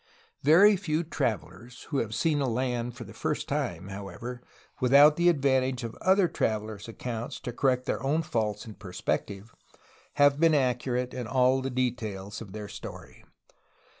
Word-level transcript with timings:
Very 0.41 0.77
few 0.77 1.03
travelers 1.03 1.83
who 1.91 1.99
have 1.99 2.15
seen 2.15 2.41
a 2.41 2.49
land 2.49 2.95
for 2.97 3.03
the 3.03 3.13
first 3.13 3.47
time, 3.47 3.89
how 3.89 4.07
ever, 4.07 4.41
without 4.79 5.15
the 5.15 5.29
advantage 5.29 5.83
of 5.83 5.93
other 6.01 6.27
travelers' 6.27 6.87
accounts 6.87 7.39
to 7.41 7.53
correct 7.53 7.85
their 7.85 8.01
own 8.01 8.23
faults 8.23 8.65
in 8.65 8.73
perspective, 8.73 9.53
have 10.15 10.39
been 10.39 10.55
accurate 10.55 11.13
in 11.13 11.27
all 11.27 11.61
the 11.61 11.69
details 11.69 12.41
of 12.41 12.51
their 12.51 12.67
story. 12.67 13.23